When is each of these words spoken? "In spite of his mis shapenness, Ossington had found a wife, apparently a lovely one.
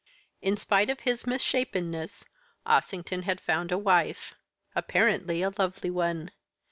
"In 0.41 0.57
spite 0.57 0.89
of 0.89 1.01
his 1.01 1.27
mis 1.27 1.43
shapenness, 1.43 2.25
Ossington 2.65 3.21
had 3.21 3.39
found 3.39 3.71
a 3.71 3.77
wife, 3.77 4.33
apparently 4.75 5.43
a 5.43 5.51
lovely 5.55 5.91
one. 5.91 6.31